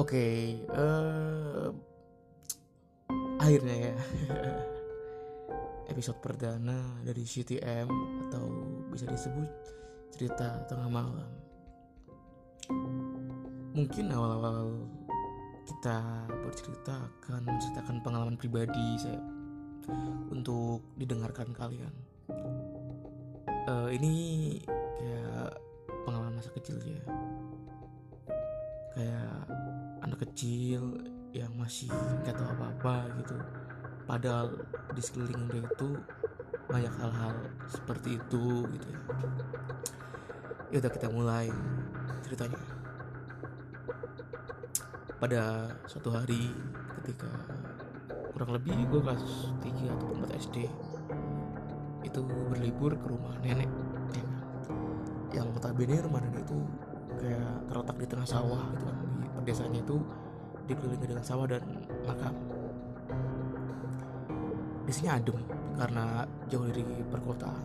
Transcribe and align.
Oke, 0.00 0.56
eh, 0.56 1.68
akhirnya 3.36 3.92
ya 3.92 3.96
episode 5.92 6.16
perdana 6.24 7.04
dari 7.04 7.20
CTM 7.20 7.84
atau 8.24 8.48
bisa 8.88 9.04
disebut 9.04 9.44
cerita 10.16 10.64
tengah 10.72 10.88
malam. 10.88 11.28
Mungkin 13.76 14.08
awal-awal 14.08 14.88
kita 15.68 16.24
bercerita 16.48 16.96
akan 16.96 17.44
menceritakan 17.44 18.00
pengalaman 18.00 18.40
pribadi 18.40 18.96
saya 18.96 19.20
untuk 20.32 20.80
didengarkan 20.96 21.52
kalian. 21.52 21.92
Eh, 23.68 23.88
ini 24.00 24.12
kayak 24.96 25.60
pengalaman 26.08 26.40
masa 26.40 26.48
kecil 26.56 26.80
ya, 26.88 27.04
kayak 28.96 29.44
anak 30.00 30.24
kecil 30.28 30.96
yang 31.30 31.52
masih 31.54 31.92
nggak 32.24 32.34
tahu 32.34 32.48
apa-apa 32.58 33.08
gitu. 33.22 33.36
Padahal 34.08 34.58
di 34.90 35.02
sekeliling 35.02 35.46
dia 35.52 35.62
itu 35.62 35.88
banyak 36.66 36.94
hal-hal 36.98 37.34
seperti 37.70 38.18
itu 38.18 38.66
gitu 38.66 38.86
ya. 38.90 39.00
Ya 40.70 40.76
udah 40.82 40.92
kita 40.92 41.08
mulai 41.10 41.46
ceritanya. 42.26 42.58
Pada 45.20 45.74
suatu 45.84 46.10
hari 46.14 46.48
ketika 47.02 47.28
kurang 48.32 48.56
lebih 48.56 48.72
gue 48.88 49.00
kelas 49.04 49.52
3 49.60 49.94
atau 50.00 50.16
4 50.16 50.40
SD 50.48 50.56
itu 52.08 52.20
berlibur 52.48 52.96
ke 52.96 53.06
rumah 53.12 53.36
nenek 53.44 53.68
ya 54.16 54.24
kan? 54.24 54.28
yang 55.30 55.46
notabene 55.52 56.00
rumah 56.00 56.24
nenek 56.24 56.48
itu 56.48 56.58
kayak 57.20 57.68
terletak 57.68 57.96
di 58.00 58.06
tengah 58.08 58.24
sawah 58.24 58.64
gitu 58.72 58.84
kan 58.88 59.09
di 59.40 59.48
pedesanya 59.48 59.80
itu 59.80 59.96
dikelilingi 60.68 61.06
dengan 61.08 61.24
sawah 61.24 61.48
dan 61.48 61.64
makam. 62.04 62.36
Di 64.84 64.92
sini 64.92 65.08
adem 65.08 65.40
karena 65.80 66.28
jauh 66.52 66.68
dari 66.68 66.84
perkotaan. 67.08 67.64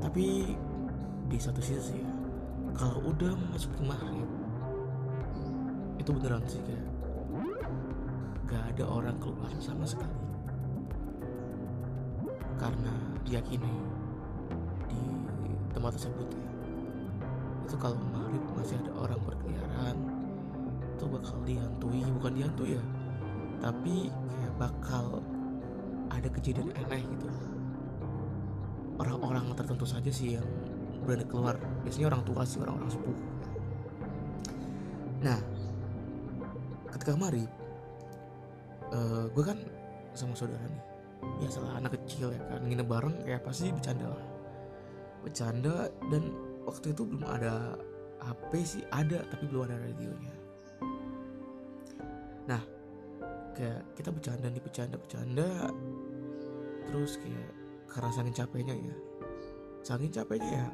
Tapi 0.00 0.56
di 1.28 1.36
satu 1.36 1.60
sisi 1.60 2.00
ya 2.00 2.12
kalau 2.72 3.12
udah 3.12 3.36
masuk 3.52 3.68
ke 3.76 3.82
maghrib 3.84 4.28
itu 6.00 6.08
beneran 6.16 6.42
sih 6.48 6.58
kayak 6.64 6.88
gak 8.48 8.64
ada 8.72 8.84
orang 8.88 9.16
keluar 9.20 9.52
sama 9.60 9.84
sekali. 9.84 10.16
Karena 12.56 12.94
diyakini 13.28 13.74
di 14.88 15.02
tempat 15.76 16.00
tersebut 16.00 16.28
ya 16.32 16.51
itu 17.62 17.74
kalau 17.78 17.96
maghrib 18.10 18.42
masih 18.58 18.76
ada 18.82 18.92
orang 18.98 19.20
berkeliaran 19.22 19.96
itu 20.98 21.04
bakal 21.06 21.36
dihantui 21.46 22.02
bukan 22.18 22.32
dihantui 22.34 22.70
ya 22.76 22.82
tapi 23.62 24.10
kayak 24.10 24.54
bakal 24.58 25.22
ada 26.10 26.28
kejadian 26.28 26.74
aneh 26.76 27.02
gitu. 27.06 27.26
Orang-orang 28.98 29.54
tertentu 29.54 29.86
saja 29.86 30.10
sih 30.10 30.36
yang 30.36 30.46
berani 31.06 31.24
keluar. 31.24 31.56
Biasanya 31.86 32.06
orang 32.12 32.22
tua 32.26 32.42
sih 32.42 32.58
orang-orang 32.58 32.90
sepuh. 32.90 33.18
Nah 35.22 35.38
ketika 36.92 37.14
maghrib 37.16 37.48
uh, 38.92 39.30
gue 39.30 39.44
kan 39.46 39.58
sama 40.12 40.34
saudara 40.34 40.66
nih. 40.66 40.84
Biasalah 41.22 41.78
anak 41.78 41.94
kecil 42.02 42.34
ya 42.34 42.42
kan 42.50 42.66
nginep 42.66 42.86
bareng 42.90 43.16
kayak 43.22 43.46
pasti 43.46 43.70
bercanda 43.70 44.10
lah. 44.10 44.24
Bercanda 45.22 45.86
dan 46.10 46.22
waktu 46.66 46.94
itu 46.94 47.02
belum 47.06 47.24
ada 47.26 47.76
HP 48.22 48.50
sih 48.62 48.82
ada 48.94 49.22
tapi 49.26 49.44
belum 49.50 49.66
ada 49.66 49.76
radionya. 49.82 50.36
Nah 52.46 52.62
kayak 53.58 53.82
kita 53.98 54.10
bercanda 54.14 54.46
nih 54.46 54.62
bercanda 54.62 54.96
bercanda. 54.98 55.48
Terus 56.86 57.18
kayak 57.18 57.50
karena 57.90 58.10
saking 58.14 58.36
capeknya 58.36 58.74
ya. 58.78 58.96
Saking 59.82 60.12
capeknya 60.14 60.50
ya 60.50 60.66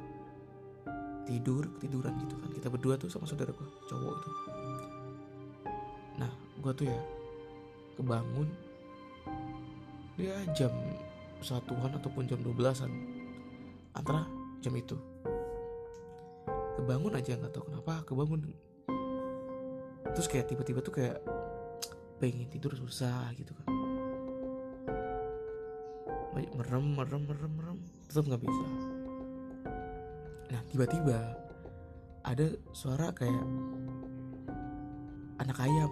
tidur 1.28 1.68
ketiduran 1.76 2.16
gitu 2.24 2.34
kan. 2.36 2.50
Kita 2.52 2.68
berdua 2.72 2.94
tuh 2.96 3.08
sama 3.12 3.24
saudara 3.28 3.52
gue 3.52 3.68
cowok 3.88 4.14
itu. 4.16 4.30
Nah 6.20 6.32
gue 6.60 6.72
tuh 6.76 6.86
ya 6.88 7.00
kebangun 7.96 8.48
dia 10.18 10.34
jam 10.54 10.70
satuan 11.38 11.94
ataupun 11.94 12.26
jam 12.26 12.42
12an 12.42 12.90
antara 13.94 14.26
jam 14.58 14.74
itu 14.74 14.98
kebangun 16.78 17.18
aja 17.18 17.34
nggak 17.34 17.50
tahu 17.50 17.66
kenapa 17.66 18.06
kebangun. 18.06 18.54
Terus 20.14 20.30
kayak 20.30 20.46
tiba-tiba 20.46 20.78
tuh 20.78 20.94
kayak 20.94 21.18
pengen 22.22 22.46
tidur 22.46 22.70
susah 22.78 23.34
gitu 23.34 23.50
kan. 23.50 23.66
Merem 26.38 26.86
merem 26.94 27.22
merem 27.26 27.52
merem. 27.58 27.78
Tetap 28.06 28.30
nggak 28.30 28.42
bisa. 28.46 28.66
Nah 30.54 30.60
tiba-tiba 30.70 31.18
ada 32.22 32.46
suara 32.70 33.10
kayak 33.10 33.42
anak 35.42 35.58
ayam. 35.58 35.90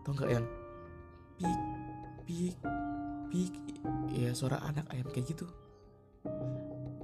Tau 0.00 0.16
nggak 0.16 0.32
yang 0.32 0.46
pik 1.36 1.60
pik 2.24 2.56
pik? 3.28 3.52
Ya 4.16 4.32
suara 4.32 4.64
anak 4.64 4.88
ayam 4.96 5.12
kayak 5.12 5.28
gitu. 5.28 5.44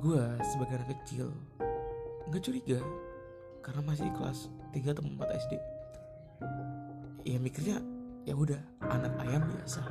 Gue 0.01 0.25
sebagai 0.49 0.81
anak 0.81 0.99
kecil 1.05 1.31
nggak 2.31 2.43
curiga 2.43 2.79
karena 3.63 3.81
masih 3.87 4.11
kelas 4.15 4.51
3 4.75 4.93
atau 4.93 5.03
4 5.07 5.41
SD 5.49 5.53
ya 7.23 7.39
mikirnya 7.39 7.79
ya 8.27 8.35
udah 8.35 8.59
anak 8.87 9.15
ayam 9.23 9.43
biasa. 9.47 9.83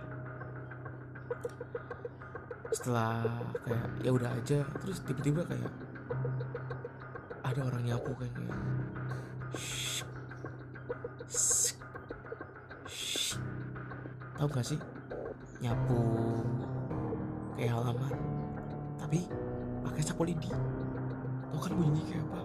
Setelah 2.72 3.44
kayak 3.68 3.88
ya 4.04 4.12
udah 4.12 4.30
aja 4.36 4.60
terus 4.80 5.04
tiba-tiba 5.04 5.44
kayak 5.48 5.72
ada 7.44 7.62
orang 7.68 7.84
nyapu 7.84 8.12
kayak 8.16 8.32
kayak 8.32 8.60
shh, 9.60 10.04
shh, 11.28 11.76
shh. 12.88 13.36
tahu 14.40 14.48
gak 14.48 14.68
sih? 14.68 14.80
Nyapu 15.60 16.00
kayak 17.60 17.76
halaman. 17.76 18.16
Tapi 18.96 19.28
pakai 19.84 20.02
sapu 20.04 20.24
lidi 20.24 20.52
tau 21.52 21.60
kan 21.60 21.72
bunyinya 21.76 22.04
kayak 22.08 22.24
apa? 22.32 22.40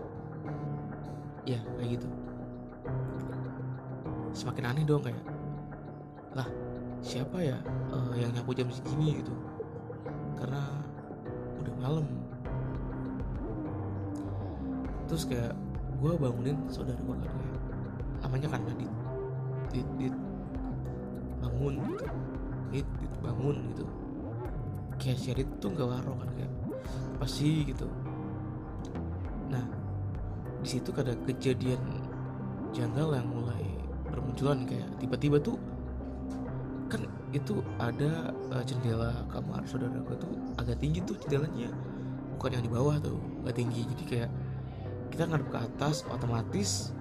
Ya 1.47 1.61
kayak 1.78 1.89
gitu. 1.99 2.09
Semakin 4.34 4.65
aneh 4.75 4.84
dong 4.84 5.03
kayak 5.06 5.22
lah 6.37 6.49
siapa 7.00 7.41
ya 7.41 7.56
uh, 7.94 8.12
yang 8.19 8.34
nyapu 8.34 8.53
jam 8.53 8.69
segini 8.69 9.22
gitu? 9.22 9.33
Karena 10.37 10.62
udah 11.62 11.75
malam. 11.78 12.06
Terus 15.06 15.23
kayak 15.25 15.55
gue 15.97 16.12
bangunin 16.19 16.59
saudara 16.69 16.99
gue 16.99 17.15
kan 17.15 17.31
kayak 17.31 17.62
namanya 18.27 18.49
kan 18.50 18.61
Nadit 18.67 18.93
dit, 19.71 19.88
dit 20.00 20.17
bangun 21.41 21.75
gitu. 21.94 22.06
Dit, 22.75 22.88
dit 22.99 23.15
bangun 23.23 23.56
gitu. 23.73 23.84
Kayak 24.97 25.17
si 25.21 25.27
Adit 25.33 25.49
tuh 25.61 25.71
nggak 25.73 25.88
waro 25.88 26.12
kan 26.17 26.28
kayak 26.34 26.53
apa 27.17 27.27
sih? 27.28 27.65
gitu 27.65 27.88
nah 29.52 29.64
di 30.60 30.68
situ 30.68 30.90
ada 30.96 31.14
kejadian 31.24 31.78
janggal 32.74 33.16
yang 33.16 33.28
mulai 33.30 33.64
bermunculan 34.10 34.66
kayak 34.66 34.88
tiba-tiba 34.98 35.38
tuh 35.40 35.56
kan 36.86 37.02
itu 37.34 37.60
ada 37.82 38.30
uh, 38.54 38.62
jendela 38.62 39.12
kamar 39.30 39.62
saudara 39.66 39.98
gue 39.98 40.16
tuh 40.16 40.34
agak 40.56 40.78
tinggi 40.78 41.02
tuh 41.02 41.18
jendelanya. 41.26 41.70
Bukan 42.36 42.52
yang 42.52 42.64
di 42.64 42.70
bawah 42.70 42.96
tuh 43.02 43.19
agak 43.43 43.58
tinggi. 43.58 43.82
Jadi 43.82 44.04
kayak 44.06 44.31
kita 45.10 45.22
ngadep 45.26 45.49
ke 45.50 45.58
atas 45.58 46.06
otomatis 46.06 46.94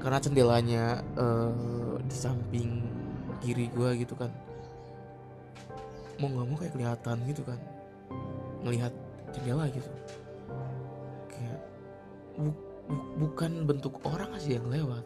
karena 0.00 0.18
jendelanya 0.18 0.84
uh, 1.20 2.00
di 2.00 2.16
samping 2.16 2.88
kiri 3.40 3.68
gue 3.72 4.04
gitu 4.04 4.16
kan 4.16 4.32
mau 6.20 6.28
nggak 6.28 6.46
mau 6.48 6.56
kayak 6.60 6.72
kelihatan 6.76 7.16
gitu 7.28 7.42
kan 7.44 7.60
ngelihat 8.64 8.92
jendela 9.32 9.64
gitu 9.72 9.88
bu, 12.40 12.50
bu, 12.88 12.94
bukan 13.26 13.68
bentuk 13.68 14.00
orang 14.08 14.32
sih 14.40 14.56
yang 14.56 14.66
lewat. 14.72 15.04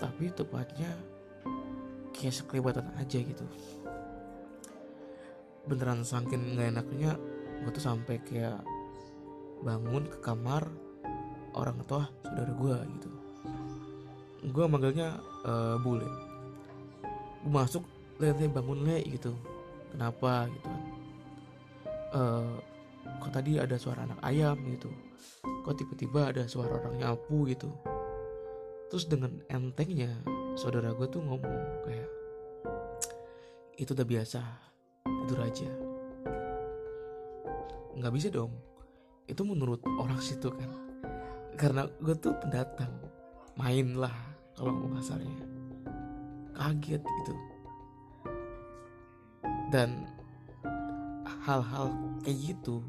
Tapi 0.00 0.32
tepatnya 0.32 0.88
kayak 2.16 2.34
sekelibatan 2.34 2.88
aja 2.96 3.18
gitu. 3.20 3.44
Beneran 5.68 6.00
saking 6.00 6.56
nggak 6.56 6.72
enaknya 6.72 7.20
gue 7.64 7.72
tuh 7.72 7.84
sampai 7.84 8.20
kayak 8.24 8.60
bangun 9.60 10.04
ke 10.08 10.18
kamar 10.20 10.68
orang 11.56 11.80
tua 11.84 12.08
saudara 12.24 12.52
gue 12.52 12.76
gitu. 12.96 13.10
Gue 14.52 14.64
manggilnya 14.64 15.20
uh, 15.44 15.76
bule. 15.80 16.08
Gue 17.44 17.52
masuk 17.52 17.84
lihat 18.16 18.40
bangun 18.52 18.84
le 18.84 19.04
gitu. 19.04 19.36
Kenapa? 19.92 20.48
gitu 20.48 20.96
uh, 22.16 22.56
kok 23.22 23.32
tadi 23.32 23.60
ada 23.60 23.76
suara 23.76 24.04
anak 24.04 24.20
ayam 24.24 24.56
gitu 24.72 24.90
kok 25.66 25.74
tiba-tiba 25.82 26.30
ada 26.30 26.46
suara 26.46 26.78
orang 26.78 27.02
nyapu 27.02 27.42
gitu. 27.50 27.66
Terus 28.86 29.10
dengan 29.10 29.34
entengnya 29.50 30.14
saudara 30.54 30.94
gue 30.94 31.10
tuh 31.10 31.18
ngomong 31.26 31.82
kayak 31.82 32.10
itu 33.74 33.90
udah 33.90 34.06
biasa 34.06 34.38
tidur 35.26 35.42
aja. 35.42 35.66
Nggak 37.98 38.14
bisa 38.14 38.28
dong. 38.30 38.54
Itu 39.26 39.42
menurut 39.42 39.82
orang 39.98 40.22
situ 40.22 40.54
kan. 40.54 40.70
Karena 41.58 41.90
gue 41.98 42.14
tuh 42.14 42.30
pendatang 42.38 42.94
main 43.58 43.98
lah 43.98 44.14
kalau 44.54 44.70
mau 44.70 44.94
kasarnya. 44.94 45.42
Kaget 46.54 47.02
gitu. 47.02 47.34
Dan 49.74 50.06
hal-hal 51.42 51.90
kayak 52.22 52.38
gitu 52.54 52.86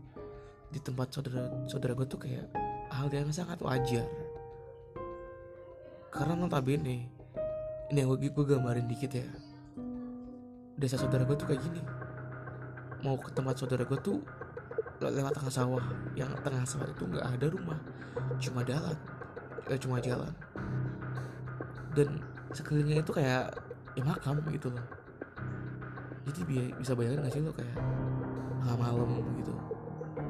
di 0.70 0.78
tempat 0.78 1.10
saudara 1.10 1.50
saudara 1.66 1.98
gue 1.98 2.06
tuh 2.06 2.22
kayak 2.22 2.67
hal 2.98 3.14
yang 3.14 3.30
sangat 3.30 3.62
wajar. 3.62 4.10
Karena 6.10 6.34
notabene 6.34 7.06
ini 7.94 7.98
yang 8.02 8.10
gue, 8.18 8.34
gue 8.34 8.46
gambarin 8.46 8.90
dikit 8.90 9.14
ya. 9.14 9.28
Desa 10.74 10.98
saudara 10.98 11.22
gue 11.22 11.38
tuh 11.38 11.46
kayak 11.46 11.62
gini. 11.62 11.82
Mau 13.06 13.22
ke 13.22 13.30
tempat 13.38 13.62
saudara 13.62 13.86
gue 13.86 14.00
tuh 14.02 14.26
lewat 14.98 15.38
tengah 15.38 15.54
sawah. 15.54 15.86
Yang 16.18 16.42
tengah 16.42 16.66
sawah 16.66 16.90
itu 16.90 17.04
nggak 17.06 17.26
ada 17.38 17.46
rumah. 17.54 17.80
Cuma 18.42 18.66
jalan 18.66 18.98
eh, 19.70 19.80
cuma 19.80 20.00
jalan. 20.00 20.32
Dan 21.94 22.24
sekelilingnya 22.56 23.04
itu 23.04 23.12
kayak 23.12 23.52
ya 23.94 24.04
makam 24.04 24.40
gitu 24.50 24.72
loh. 24.72 24.86
Jadi 26.28 26.76
bisa 26.76 26.92
bayangin 26.92 27.24
gak 27.24 27.34
sih 27.34 27.40
lo 27.40 27.56
kayak 27.56 27.80
malam 28.64 28.80
malam 28.84 29.24
gitu. 29.40 29.54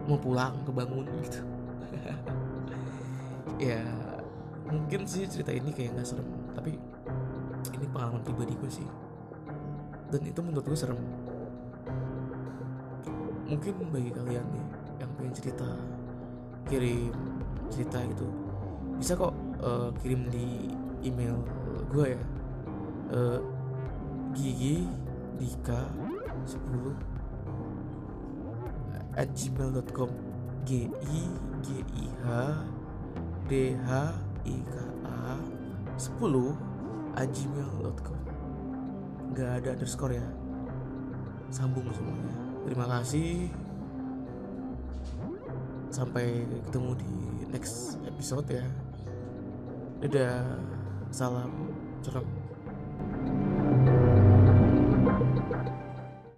Mau 0.06 0.20
pulang 0.20 0.54
kebangun 0.64 1.04
gitu 1.26 1.42
ya 3.58 3.82
mungkin 4.68 5.08
sih 5.10 5.26
cerita 5.26 5.50
ini 5.52 5.74
kayak 5.74 5.98
nggak 5.98 6.08
serem 6.08 6.28
tapi 6.54 6.78
ini 7.74 7.86
pengalaman 7.92 8.22
pribadi 8.24 8.54
gue 8.58 8.72
sih. 8.72 8.88
Dan 10.08 10.22
itu 10.24 10.40
menurut 10.40 10.66
gue 10.66 10.78
serem. 10.78 11.00
Mungkin 13.48 13.74
bagi 13.92 14.12
kalian 14.12 14.46
nih 14.52 14.66
yang 15.04 15.12
pengen 15.16 15.34
cerita 15.36 15.70
kirim 16.68 17.16
cerita 17.72 18.04
itu 18.04 18.28
bisa 19.00 19.16
kok 19.16 19.32
uh, 19.64 19.94
kirim 20.04 20.28
di 20.32 20.72
email 21.06 21.40
gue 21.92 22.16
ya. 22.16 22.22
Uh, 23.08 23.40
gigi 24.36 24.84
dika 25.40 25.88
10 26.44 26.92
at 29.16 29.32
gmail.com 29.32 30.12
g 30.68 30.92
i 30.92 31.22
g 31.64 31.68
i 31.96 32.06
h 32.22 32.28
d 33.48 33.76
h 33.80 33.92
i 34.46 34.56
k 34.64 34.76
a 35.08 35.40
10 35.98 36.54
at 37.18 37.28
gmail.com 37.34 38.18
nggak 39.38 39.62
ada 39.62 39.70
underscore 39.78 40.18
ya. 40.18 40.28
Sambung 41.54 41.86
semuanya. 41.94 42.34
Terima 42.66 42.86
kasih. 42.90 43.54
Sampai 45.94 46.42
ketemu 46.68 46.92
di 46.98 47.14
next 47.54 48.02
episode 48.10 48.50
ya. 48.50 48.66
Dadah. 50.02 50.58
Salam. 51.14 51.54
Cerem 52.02 52.47